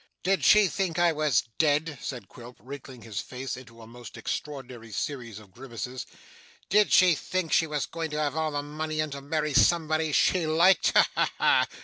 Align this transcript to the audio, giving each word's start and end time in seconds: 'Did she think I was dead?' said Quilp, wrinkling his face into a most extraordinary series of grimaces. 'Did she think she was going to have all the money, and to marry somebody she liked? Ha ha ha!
'Did 0.23 0.43
she 0.43 0.65
think 0.65 0.97
I 0.97 1.11
was 1.11 1.43
dead?' 1.59 1.99
said 2.01 2.27
Quilp, 2.27 2.55
wrinkling 2.59 3.03
his 3.03 3.21
face 3.21 3.55
into 3.55 3.83
a 3.83 3.85
most 3.85 4.17
extraordinary 4.17 4.91
series 4.91 5.37
of 5.37 5.51
grimaces. 5.51 6.07
'Did 6.69 6.91
she 6.91 7.13
think 7.13 7.53
she 7.53 7.67
was 7.67 7.85
going 7.85 8.09
to 8.09 8.17
have 8.17 8.35
all 8.35 8.49
the 8.53 8.63
money, 8.63 8.99
and 8.99 9.11
to 9.11 9.21
marry 9.21 9.53
somebody 9.53 10.11
she 10.11 10.47
liked? 10.47 10.93
Ha 10.97 11.07
ha 11.13 11.31
ha! 11.37 11.67